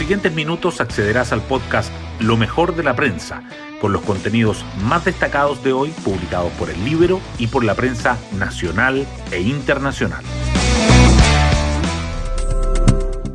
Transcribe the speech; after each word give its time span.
siguientes 0.00 0.32
minutos 0.32 0.80
accederás 0.80 1.30
al 1.30 1.42
podcast 1.42 1.92
Lo 2.20 2.38
mejor 2.38 2.74
de 2.74 2.82
la 2.82 2.96
prensa, 2.96 3.42
con 3.82 3.92
los 3.92 4.00
contenidos 4.00 4.64
más 4.82 5.04
destacados 5.04 5.62
de 5.62 5.74
hoy 5.74 5.90
publicados 6.02 6.50
por 6.52 6.70
el 6.70 6.82
Libro 6.86 7.20
y 7.38 7.48
por 7.48 7.64
la 7.64 7.74
prensa 7.74 8.16
nacional 8.38 9.06
e 9.30 9.42
internacional. 9.42 10.24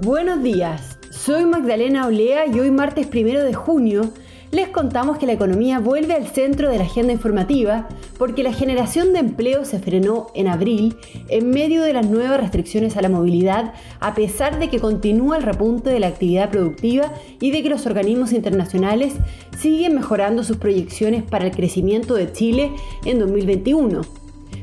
Buenos 0.01 0.41
días, 0.41 0.97
soy 1.11 1.45
Magdalena 1.45 2.07
Olea 2.07 2.47
y 2.47 2.59
hoy 2.59 2.71
martes 2.71 3.05
primero 3.05 3.43
de 3.43 3.53
junio 3.53 4.11
les 4.55 4.69
contamos 4.69 5.17
que 5.17 5.25
la 5.25 5.33
economía 5.33 5.79
vuelve 5.79 6.13
al 6.13 6.27
centro 6.27 6.69
de 6.69 6.77
la 6.77 6.85
agenda 6.85 7.11
informativa 7.11 7.89
porque 8.17 8.41
la 8.41 8.53
generación 8.53 9.11
de 9.11 9.19
empleo 9.19 9.65
se 9.65 9.79
frenó 9.79 10.27
en 10.33 10.47
abril 10.47 10.95
en 11.27 11.49
medio 11.49 11.83
de 11.83 11.91
las 11.91 12.09
nuevas 12.09 12.39
restricciones 12.39 12.95
a 12.95 13.01
la 13.01 13.09
movilidad, 13.09 13.73
a 13.99 14.15
pesar 14.15 14.57
de 14.57 14.69
que 14.69 14.79
continúa 14.79 15.35
el 15.35 15.43
repunte 15.43 15.89
de 15.89 15.99
la 15.99 16.07
actividad 16.07 16.51
productiva 16.51 17.11
y 17.41 17.51
de 17.51 17.63
que 17.63 17.69
los 17.69 17.85
organismos 17.85 18.31
internacionales 18.31 19.15
siguen 19.59 19.93
mejorando 19.93 20.41
sus 20.45 20.55
proyecciones 20.55 21.21
para 21.23 21.45
el 21.45 21.51
crecimiento 21.51 22.15
de 22.15 22.31
Chile 22.31 22.71
en 23.03 23.19
2021. 23.19 24.03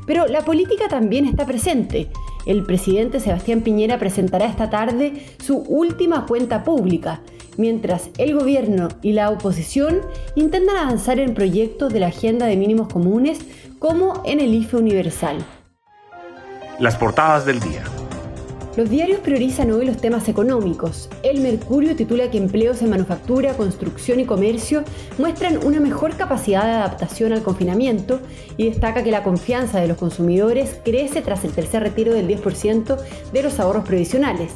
Pero 0.07 0.27
la 0.27 0.43
política 0.43 0.89
también 0.89 1.27
está 1.27 1.45
presente. 1.45 2.09
El 2.47 2.65
presidente 2.65 3.21
Sebastián 3.21 3.61
Piñera 3.61 3.99
presentará 3.99 4.47
esta 4.47 4.71
tarde 4.71 5.13
su 5.39 5.59
última 5.59 6.25
cuenta 6.25 6.65
pública, 6.65 7.21
mientras 7.57 8.11
el 8.19 8.35
gobierno 8.39 8.89
y 9.03 9.13
la 9.13 9.31
oposición 9.31 10.01
intentan 10.35 10.77
avanzar 10.77 11.19
en 11.21 11.35
proyectos 11.35 11.93
de 11.93 12.01
la 12.01 12.09
agenda 12.09 12.47
de 12.47 12.57
mínimos 12.57 12.93
comunes 12.93 13.41
como 13.79 14.23
en 14.25 14.41
el 14.41 14.55
IFE 14.55 14.77
universal. 14.77 15.39
Las 16.79 16.97
portadas 16.97 17.45
del 17.45 17.61
día. 17.61 17.85
Los 18.75 18.89
diarios 18.89 19.21
priorizan 19.21 19.71
hoy 19.71 19.85
los 19.85 19.99
temas 19.99 20.31
económicos. 20.31 21.11
El 21.23 21.43
Mercurio 21.43 21.95
titula 21.95 22.31
que 22.31 22.39
empleos 22.39 22.81
en 22.81 22.89
manufactura, 22.89 23.53
construcción 23.53 24.19
y 24.19 24.25
comercio 24.25 24.83
muestran 25.19 25.59
una 25.63 25.79
mejor 25.79 26.17
capacidad 26.17 26.65
de 26.65 26.71
adaptación 26.71 27.35
al 27.35 27.43
confinamiento 27.43 28.21
y 28.57 28.71
destaca 28.71 29.05
que 29.05 29.11
la 29.11 29.25
confianza 29.25 29.79
de 29.79 29.89
los 29.89 29.99
consumidores 29.99 30.81
crece 30.83 31.21
tras 31.21 31.45
el 31.45 31.53
tercer 31.53 31.83
retiro 31.83 32.15
del 32.15 32.27
10% 32.27 32.97
de 33.31 33.43
los 33.43 33.61
ahorros 33.61 33.85
previsionales. 33.85 34.53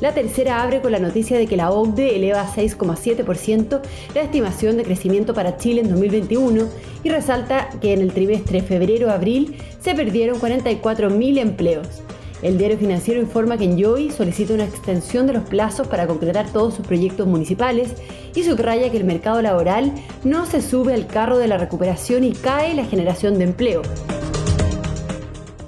La 0.00 0.14
tercera 0.14 0.62
abre 0.62 0.80
con 0.80 0.92
la 0.92 0.98
noticia 0.98 1.36
de 1.36 1.46
que 1.46 1.58
la 1.58 1.70
OCDE 1.70 2.16
eleva 2.16 2.40
a 2.40 2.48
6,7% 2.48 3.80
la 4.14 4.22
estimación 4.22 4.78
de 4.78 4.84
crecimiento 4.84 5.34
para 5.34 5.58
Chile 5.58 5.82
en 5.82 5.90
2021 5.90 6.64
y 7.04 7.10
resalta 7.10 7.68
que 7.82 7.92
en 7.92 8.00
el 8.00 8.12
trimestre 8.12 8.62
febrero-abril 8.62 9.56
se 9.80 9.94
perdieron 9.94 10.40
44.000 10.40 11.38
empleos. 11.38 11.86
El 12.42 12.56
diario 12.56 12.78
financiero 12.78 13.20
informa 13.20 13.58
que 13.58 13.64
Enjoy 13.64 14.10
solicita 14.10 14.54
una 14.54 14.64
extensión 14.64 15.26
de 15.26 15.34
los 15.34 15.42
plazos 15.42 15.86
para 15.86 16.06
concretar 16.06 16.50
todos 16.50 16.74
sus 16.74 16.86
proyectos 16.86 17.26
municipales 17.26 17.90
y 18.34 18.42
subraya 18.42 18.90
que 18.90 18.96
el 18.96 19.04
mercado 19.04 19.42
laboral 19.42 19.92
no 20.24 20.46
se 20.46 20.62
sube 20.62 20.94
al 20.94 21.06
carro 21.06 21.36
de 21.36 21.48
la 21.48 21.58
recuperación 21.58 22.24
y 22.24 22.32
cae 22.32 22.72
la 22.74 22.86
generación 22.86 23.36
de 23.36 23.44
empleo. 23.44 23.82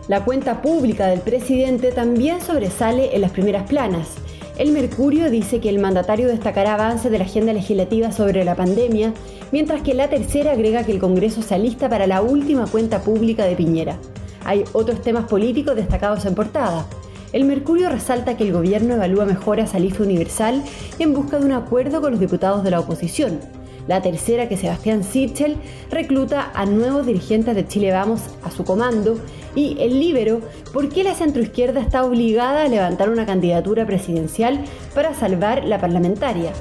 La 0.09 0.25
cuenta 0.25 0.63
pública 0.63 1.09
del 1.09 1.21
presidente 1.21 1.93
también 1.93 2.41
sobresale 2.41 3.15
en 3.15 3.21
las 3.21 3.33
primeras 3.33 3.69
planas. 3.69 4.22
El 4.59 4.71
Mercurio 4.73 5.31
dice 5.31 5.61
que 5.61 5.71
el 5.71 5.79
mandatario 5.79 6.29
destacará 6.29 6.75
avances 6.75 7.11
de 7.11 7.19
la 7.19 7.25
agenda 7.25 7.55
legislativa 7.55 8.13
sobre 8.13 8.45
la 8.45 8.55
pandemia, 8.55 9.15
mientras 9.51 9.81
que 9.81 9.95
la 9.95 10.09
tercera 10.09 10.53
agrega 10.53 10.85
que 10.85 10.93
el 10.93 10.99
Congreso 10.99 11.41
se 11.41 11.55
alista 11.55 11.89
para 11.89 12.07
la 12.07 12.21
última 12.21 12.67
cuenta 12.67 13.01
pública 13.01 13.45
de 13.45 13.57
Piñera. 13.57 13.97
Hay 14.45 14.65
otros 14.73 15.01
temas 15.01 15.25
políticos 15.25 15.75
destacados 15.77 16.27
en 16.27 16.35
portada. 16.35 16.87
El 17.33 17.45
Mercurio 17.45 17.89
resalta 17.89 18.37
que 18.37 18.45
el 18.45 18.53
gobierno 18.53 18.95
evalúa 18.95 19.25
mejoras 19.25 19.75
al 19.75 19.87
IFE 19.87 20.03
universal 20.03 20.63
en 20.99 21.15
busca 21.15 21.39
de 21.39 21.47
un 21.47 21.53
acuerdo 21.53 22.03
con 22.03 22.11
los 22.11 22.21
diputados 22.21 22.63
de 22.63 22.73
la 22.73 22.81
oposición. 22.81 23.41
La 23.89 24.01
tercera, 24.01 24.49
que 24.49 24.57
Sebastián 24.57 25.03
Sichel 25.03 25.57
recluta 25.91 26.53
a 26.55 26.67
nuevos 26.67 27.05
dirigentes 27.05 27.55
de 27.55 27.67
Chile 27.67 27.91
Vamos 27.91 28.21
a 28.45 28.51
su 28.51 28.65
comando. 28.65 29.19
Y 29.55 29.77
el 29.81 29.99
Libero, 29.99 30.41
¿por 30.73 30.89
qué 30.89 31.05
la 31.05 31.15
centroizquierda 31.15 31.81
está 31.81 32.05
obligada 32.05 32.63
a 32.63 32.69
levantar 32.69 33.11
una 33.11 33.27
candidatura 33.27 33.85
presidencial 33.85 34.65
para 34.95 35.15
salvar 35.15 35.65
la 35.65 35.81
parlamentaria? 35.81 36.53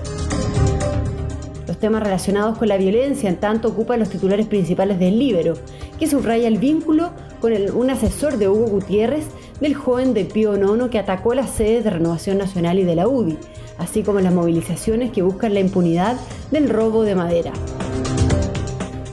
Los 1.67 1.77
temas 1.77 2.03
relacionados 2.03 2.57
con 2.57 2.67
la 2.67 2.77
violencia, 2.77 3.29
en 3.29 3.37
tanto, 3.37 3.69
ocupan 3.69 3.99
los 3.99 4.09
titulares 4.09 4.47
principales 4.47 4.99
del 4.99 5.17
Libero, 5.17 5.53
que 5.99 6.07
subraya 6.07 6.47
el 6.47 6.57
vínculo 6.57 7.11
con 7.39 7.53
un 7.53 7.89
asesor 7.89 8.37
de 8.37 8.49
Hugo 8.49 8.67
Gutiérrez 8.67 9.27
del 9.61 9.75
joven 9.75 10.13
de 10.13 10.25
Pío 10.25 10.57
Nono 10.57 10.89
que 10.89 10.99
atacó 10.99 11.33
las 11.33 11.51
sedes 11.51 11.85
de 11.85 11.91
Renovación 11.91 12.37
Nacional 12.37 12.79
y 12.79 12.83
de 12.83 12.95
la 12.95 13.07
UDI, 13.07 13.37
así 13.77 14.03
como 14.03 14.19
las 14.19 14.33
movilizaciones 14.33 15.11
que 15.11 15.21
buscan 15.21 15.53
la 15.53 15.61
impunidad 15.61 16.17
del 16.51 16.69
robo 16.69 17.03
de 17.03 17.15
madera. 17.15 17.53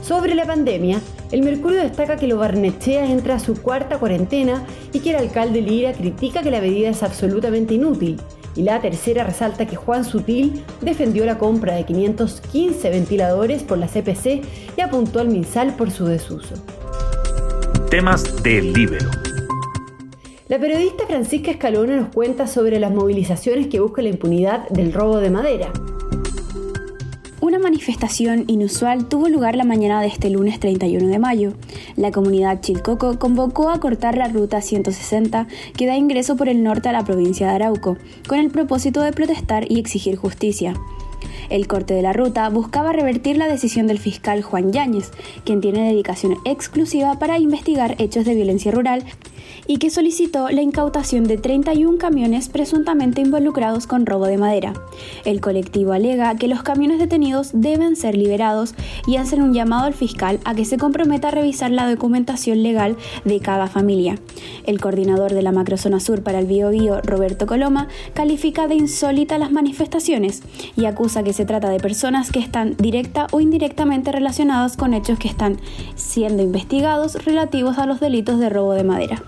Sobre 0.01 0.33
la 0.33 0.45
pandemia, 0.45 0.99
el 1.31 1.43
Mercurio 1.43 1.79
destaca 1.79 2.17
que 2.17 2.27
lo 2.27 2.37
Barnechea 2.37 3.05
entra 3.11 3.35
a 3.35 3.39
su 3.39 3.61
cuarta 3.61 3.99
cuarentena 3.99 4.65
y 4.91 5.01
que 5.01 5.11
el 5.11 5.17
alcalde 5.17 5.61
Lira 5.61 5.93
critica 5.93 6.41
que 6.41 6.49
la 6.49 6.61
medida 6.61 6.89
es 6.89 7.03
absolutamente 7.03 7.75
inútil. 7.75 8.19
Y 8.55 8.63
la 8.63 8.81
tercera 8.81 9.23
resalta 9.23 9.67
que 9.67 9.75
Juan 9.75 10.03
Sutil 10.03 10.63
defendió 10.81 11.25
la 11.25 11.37
compra 11.37 11.75
de 11.75 11.85
515 11.85 12.89
ventiladores 12.89 13.61
por 13.61 13.77
la 13.77 13.87
CPC 13.87 14.41
y 14.75 14.81
apuntó 14.81 15.19
al 15.19 15.29
MinSal 15.29 15.75
por 15.75 15.91
su 15.91 16.05
desuso. 16.05 16.55
Temas 17.91 18.41
del 18.41 18.73
Libero. 18.73 19.28
La 20.49 20.57
periodista 20.57 21.05
Francisca 21.05 21.51
Escalona 21.51 21.95
nos 21.95 22.09
cuenta 22.09 22.47
sobre 22.47 22.79
las 22.79 22.91
movilizaciones 22.91 23.67
que 23.67 23.79
buscan 23.79 24.05
la 24.05 24.09
impunidad 24.09 24.67
del 24.69 24.91
robo 24.91 25.17
de 25.17 25.29
madera. 25.29 25.71
Una 27.39 27.59
manifestación 27.59 28.45
inusual 28.47 29.07
tuvo 29.07 29.29
lugar 29.29 29.55
la 29.55 29.63
mañana 29.63 30.01
de 30.01 30.07
este 30.07 30.31
lunes 30.31 30.59
31 30.59 31.07
de 31.07 31.19
mayo. 31.19 31.53
La 31.97 32.09
comunidad 32.09 32.61
Chilcoco 32.61 33.19
convocó 33.19 33.69
a 33.69 33.79
cortar 33.79 34.17
la 34.17 34.27
ruta 34.27 34.59
160 34.59 35.45
que 35.77 35.85
da 35.85 35.95
ingreso 35.95 36.35
por 36.35 36.49
el 36.49 36.63
norte 36.63 36.89
a 36.89 36.93
la 36.93 37.03
provincia 37.03 37.47
de 37.47 37.53
Arauco, 37.53 37.97
con 38.27 38.39
el 38.39 38.49
propósito 38.49 39.03
de 39.03 39.13
protestar 39.13 39.71
y 39.71 39.77
exigir 39.77 40.15
justicia. 40.15 40.73
El 41.49 41.67
corte 41.67 41.93
de 41.93 42.01
la 42.01 42.13
ruta 42.13 42.47
buscaba 42.49 42.93
revertir 42.93 43.37
la 43.37 43.47
decisión 43.47 43.87
del 43.87 43.99
fiscal 43.99 44.41
Juan 44.41 44.71
Yáñez, 44.71 45.11
quien 45.45 45.61
tiene 45.61 45.87
dedicación 45.87 46.37
exclusiva 46.45 47.17
para 47.17 47.39
investigar 47.39 47.95
hechos 47.97 48.25
de 48.25 48.35
violencia 48.35 48.71
rural 48.71 49.03
y 49.67 49.77
que 49.77 49.89
solicitó 49.89 50.49
la 50.49 50.61
incautación 50.61 51.25
de 51.25 51.37
31 51.37 51.97
camiones 51.97 52.49
presuntamente 52.49 53.21
involucrados 53.21 53.87
con 53.87 54.05
robo 54.05 54.25
de 54.25 54.37
madera. 54.37 54.73
El 55.25 55.41
colectivo 55.41 55.93
alega 55.93 56.35
que 56.37 56.47
los 56.47 56.63
camiones 56.63 56.99
detenidos 56.99 57.51
deben 57.53 57.95
ser 57.95 58.17
liberados 58.17 58.73
y 59.05 59.17
hacen 59.17 59.41
un 59.41 59.53
llamado 59.53 59.85
al 59.85 59.93
fiscal 59.93 60.39
a 60.43 60.55
que 60.55 60.65
se 60.65 60.77
comprometa 60.77 61.27
a 61.27 61.31
revisar 61.31 61.71
la 61.71 61.89
documentación 61.89 62.63
legal 62.63 62.97
de 63.25 63.39
cada 63.39 63.67
familia. 63.67 64.19
El 64.65 64.79
coordinador 64.79 65.33
de 65.33 65.41
la 65.41 65.51
macrozona 65.51 65.99
sur 65.99 66.23
para 66.23 66.39
el 66.39 66.47
Bio, 66.47 67.01
Roberto 67.01 67.45
Coloma, 67.45 67.87
califica 68.13 68.67
de 68.67 68.75
insólita 68.75 69.37
las 69.37 69.51
manifestaciones 69.51 70.41
y 70.75 70.85
acusa 70.85 71.08
que 71.09 71.33
se 71.33 71.45
trata 71.45 71.69
de 71.69 71.79
personas 71.79 72.31
que 72.31 72.39
están 72.39 72.75
directa 72.77 73.25
o 73.31 73.39
indirectamente 73.41 74.11
relacionadas 74.11 74.77
con 74.77 74.93
hechos 74.93 75.17
que 75.17 75.27
están 75.27 75.59
siendo 75.95 76.43
investigados 76.43 77.25
relativos 77.25 77.79
a 77.79 77.87
los 77.87 77.99
delitos 77.99 78.39
de 78.39 78.49
robo 78.49 78.73
de 78.73 78.83
madera. 78.83 79.23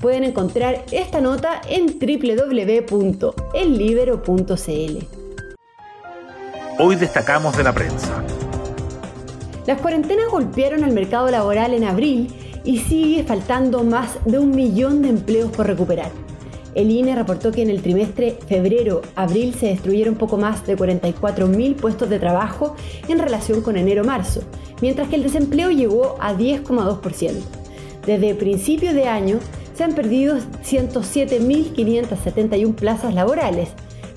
Pueden 0.00 0.24
encontrar 0.24 0.84
esta 0.90 1.20
nota 1.20 1.60
en 1.68 1.98
www.ellibero.cl. 1.98 3.18
Hoy 6.78 6.96
destacamos 6.96 7.56
de 7.56 7.62
la 7.62 7.74
prensa. 7.74 8.24
Las 9.66 9.80
cuarentenas 9.80 10.30
golpearon 10.30 10.82
al 10.82 10.92
mercado 10.92 11.30
laboral 11.30 11.74
en 11.74 11.84
abril 11.84 12.32
y 12.64 12.78
sigue 12.78 13.22
faltando 13.24 13.84
más 13.84 14.18
de 14.24 14.38
un 14.38 14.50
millón 14.52 15.02
de 15.02 15.10
empleos 15.10 15.50
por 15.50 15.66
recuperar. 15.66 16.10
El 16.78 16.90
INE 16.92 17.16
reportó 17.16 17.50
que 17.50 17.62
en 17.62 17.70
el 17.70 17.82
trimestre 17.82 18.38
febrero-abril 18.46 19.52
se 19.52 19.66
destruyeron 19.66 20.14
poco 20.14 20.36
más 20.36 20.64
de 20.64 20.76
44.000 20.76 21.74
puestos 21.74 22.08
de 22.08 22.20
trabajo 22.20 22.76
en 23.08 23.18
relación 23.18 23.62
con 23.62 23.76
enero-marzo, 23.76 24.42
mientras 24.80 25.08
que 25.08 25.16
el 25.16 25.24
desempleo 25.24 25.72
llegó 25.72 26.14
a 26.20 26.34
10,2%. 26.34 27.32
Desde 28.06 28.36
principios 28.36 28.94
de 28.94 29.08
año 29.08 29.40
se 29.74 29.82
han 29.82 29.92
perdido 29.92 30.36
107.571 30.36 32.72
plazas 32.76 33.12
laborales. 33.12 33.70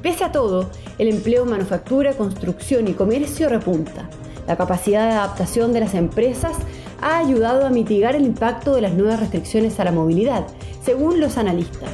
Pese 0.03 0.23
a 0.23 0.31
todo, 0.31 0.69
el 0.99 1.07
empleo 1.07 1.45
en 1.45 1.49
manufactura, 1.49 2.13
construcción 2.13 2.87
y 2.87 2.93
comercio 2.93 3.49
repunta. 3.49 4.07
La 4.45 4.55
capacidad 4.55 5.07
de 5.07 5.13
adaptación 5.13 5.73
de 5.73 5.79
las 5.79 5.95
empresas 5.95 6.53
ha 7.01 7.17
ayudado 7.17 7.65
a 7.65 7.71
mitigar 7.71 8.15
el 8.15 8.23
impacto 8.23 8.75
de 8.75 8.81
las 8.81 8.93
nuevas 8.93 9.19
restricciones 9.19 9.79
a 9.79 9.83
la 9.83 9.91
movilidad, 9.91 10.45
según 10.83 11.19
los 11.19 11.39
analistas. 11.39 11.89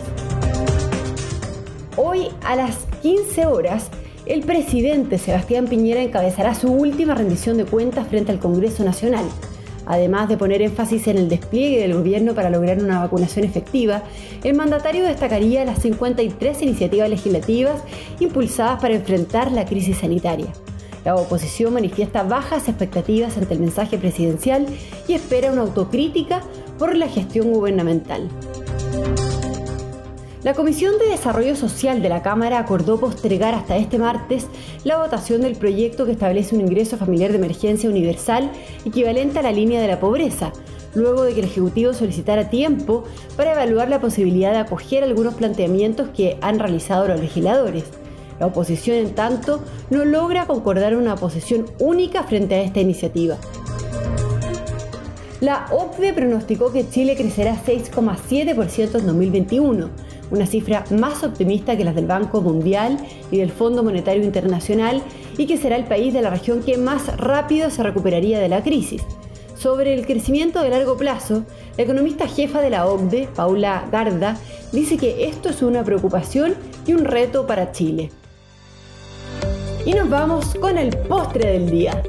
Hoy 2.00 2.28
a 2.44 2.56
las 2.56 2.86
15 3.02 3.48
horas, 3.48 3.90
el 4.28 4.42
presidente 4.42 5.18
Sebastián 5.18 5.66
Piñera 5.66 6.04
encabezará 6.04 6.54
su 6.54 6.72
última 6.72 7.16
rendición 7.16 7.58
de 7.58 7.66
cuentas 7.66 8.08
frente 8.08 8.32
al 8.32 8.38
Congreso 8.38 8.84
Nacional. 8.84 9.26
Además 9.88 10.30
de 10.30 10.38
poner 10.38 10.62
énfasis 10.62 11.08
en 11.08 11.18
el 11.18 11.28
despliegue 11.28 11.82
del 11.82 11.96
gobierno 11.96 12.36
para 12.36 12.52
lograr 12.52 12.84
una 12.84 13.00
vacunación 13.00 13.46
efectiva, 13.46 14.04
el 14.44 14.54
mandatario 14.54 15.06
destacaría 15.06 15.66
las 15.66 15.82
53 15.82 16.62
iniciativas 16.62 17.10
legislativas 17.10 17.82
impulsadas 18.20 18.80
para 18.80 18.94
enfrentar 18.94 19.52
la 19.52 19.66
crisis 19.66 19.98
sanitaria. 19.98 20.54
La 21.04 21.16
oposición 21.16 21.74
manifiesta 21.74 22.22
bajas 22.22 22.68
expectativas 22.68 23.38
ante 23.38 23.56
el 23.56 23.60
mensaje 23.60 23.98
presidencial 23.98 24.68
y 25.08 25.14
espera 25.14 25.52
una 25.52 25.62
autocrítica 25.62 26.44
por 26.78 26.96
la 26.96 27.08
gestión 27.08 27.52
gubernamental. 27.52 28.30
La 30.44 30.54
Comisión 30.54 31.00
de 31.00 31.10
Desarrollo 31.10 31.56
Social 31.56 32.04
de 32.04 32.10
la 32.10 32.22
Cámara 32.22 32.60
acordó 32.60 33.00
postergar 33.00 33.56
hasta 33.56 33.76
este 33.76 33.98
martes 33.98 34.46
la 34.84 35.00
votación 35.00 35.42
del 35.42 35.56
proyecto 35.56 36.06
que 36.06 36.12
establece 36.12 36.54
un 36.54 36.62
ingreso 36.62 36.96
familiar 36.96 37.32
de 37.32 37.38
emergencia 37.38 37.90
universal 37.90 38.52
equivalente 38.86 39.40
a 39.40 39.42
la 39.42 39.52
línea 39.52 39.82
de 39.82 39.88
la 39.88 40.00
pobreza, 40.00 40.54
luego 40.94 41.24
de 41.24 41.34
que 41.34 41.40
el 41.40 41.48
Ejecutivo 41.48 41.92
solicitara 41.94 42.52
tiempo 42.52 43.04
para 43.36 43.54
evaluar 43.54 43.90
la 43.90 44.00
posibilidad 44.00 44.52
de 44.52 44.60
acoger 44.60 45.04
algunos 45.04 45.34
planteamientos 45.34 46.10
que 46.10 46.38
han 46.42 46.60
realizado 46.60 47.08
los 47.08 47.20
legisladores. 47.20 47.86
La 48.40 48.46
oposición, 48.46 48.98
en 48.98 49.16
tanto, 49.16 49.64
no 49.90 50.06
logra 50.06 50.46
concordar 50.46 50.96
una 50.96 51.16
posición 51.16 51.66
única 51.80 52.22
frente 52.24 52.54
a 52.54 52.62
esta 52.62 52.80
iniciativa. 52.80 53.38
La 55.42 55.66
OCDE 55.72 56.14
pronosticó 56.14 56.72
que 56.72 56.88
Chile 56.88 57.16
crecerá 57.16 57.56
6,7% 57.56 59.00
en 59.00 59.06
2021 59.08 60.07
una 60.32 60.46
cifra 60.46 60.84
más 60.92 61.24
optimista 61.24 61.78
que 61.78 61.84
las 61.84 61.96
del 61.96 62.08
Banco 62.08 62.42
Mundial 62.42 62.98
y 63.32 63.38
del 63.38 63.52
Fondo 63.52 63.84
Monetario 63.84 64.24
Internacional 64.24 65.02
y 65.38 65.46
que 65.46 65.58
será 65.58 65.76
el 65.76 65.86
país 65.86 66.14
de 66.14 66.22
la 66.22 66.30
región 66.30 66.64
que 66.64 66.78
más 66.78 67.16
rápido 67.18 67.70
se 67.70 67.84
recuperaría 67.84 68.40
de 68.40 68.50
la 68.50 68.64
crisis. 68.64 69.04
Sobre 69.56 69.94
el 69.94 70.06
crecimiento 70.06 70.62
de 70.62 70.70
largo 70.70 70.98
plazo, 70.98 71.44
la 71.78 71.84
economista 71.84 72.28
jefa 72.28 72.62
de 72.62 72.70
la 72.70 72.86
OCDE, 72.86 73.28
Paula 73.36 73.88
Garda, 73.92 74.38
dice 74.72 74.98
que 74.98 75.26
esto 75.26 75.50
es 75.50 75.62
una 75.64 75.84
preocupación 75.84 76.54
y 76.86 76.94
un 76.94 77.06
reto 77.06 77.48
para 77.48 77.72
Chile. 77.72 78.12
Y 79.86 79.94
nos 79.94 80.10
vamos 80.10 80.54
con 80.56 80.78
el 80.78 80.96
postre 80.96 81.54
del 81.54 81.70
día. 81.70 82.04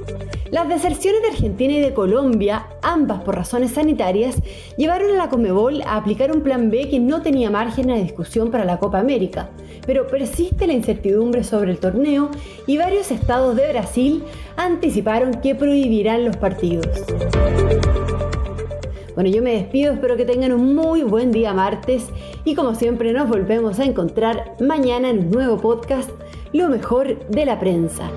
Las 0.50 0.66
deserciones 0.66 1.20
de 1.20 1.28
Argentina 1.28 1.74
y 1.74 1.80
de 1.80 1.92
Colombia, 1.92 2.66
ambas 2.80 3.22
por 3.22 3.36
razones 3.36 3.72
sanitarias, 3.72 4.36
llevaron 4.78 5.10
a 5.10 5.16
la 5.16 5.28
Comebol 5.28 5.82
a 5.82 5.96
aplicar 5.96 6.32
un 6.32 6.42
plan 6.42 6.70
B 6.70 6.88
que 6.88 6.98
no 6.98 7.20
tenía 7.20 7.50
margen 7.50 7.88
de 7.88 8.02
discusión 8.02 8.50
para 8.50 8.64
la 8.64 8.78
Copa 8.78 8.98
América, 8.98 9.50
pero 9.86 10.06
persiste 10.06 10.66
la 10.66 10.72
incertidumbre 10.72 11.44
sobre 11.44 11.72
el 11.72 11.78
torneo 11.78 12.30
y 12.66 12.78
varios 12.78 13.10
estados 13.10 13.56
de 13.56 13.68
Brasil 13.68 14.24
anticiparon 14.56 15.34
que 15.34 15.54
prohibirán 15.54 16.24
los 16.24 16.36
partidos. 16.38 16.86
Bueno, 19.14 19.30
yo 19.30 19.42
me 19.42 19.52
despido, 19.52 19.92
espero 19.92 20.16
que 20.16 20.24
tengan 20.24 20.52
un 20.52 20.74
muy 20.74 21.02
buen 21.02 21.30
día 21.30 21.52
martes 21.52 22.06
y 22.44 22.54
como 22.54 22.74
siempre 22.74 23.12
nos 23.12 23.28
volvemos 23.28 23.80
a 23.80 23.84
encontrar 23.84 24.54
mañana 24.60 25.10
en 25.10 25.18
un 25.18 25.30
nuevo 25.30 25.58
podcast, 25.58 26.10
Lo 26.52 26.70
mejor 26.70 27.18
de 27.28 27.44
la 27.44 27.60
prensa. 27.60 28.10